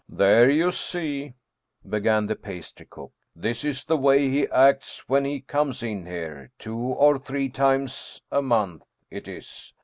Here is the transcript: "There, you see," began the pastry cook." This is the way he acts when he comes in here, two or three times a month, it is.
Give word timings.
"There, 0.23 0.49
you 0.49 0.71
see," 0.71 1.35
began 1.87 2.25
the 2.25 2.35
pastry 2.35 2.87
cook." 2.89 3.13
This 3.35 3.63
is 3.63 3.83
the 3.85 3.97
way 3.97 4.29
he 4.31 4.47
acts 4.47 5.07
when 5.07 5.25
he 5.25 5.41
comes 5.41 5.83
in 5.83 6.07
here, 6.07 6.49
two 6.57 6.75
or 6.75 7.19
three 7.19 7.49
times 7.49 8.19
a 8.31 8.41
month, 8.41 8.81
it 9.11 9.27
is. 9.27 9.75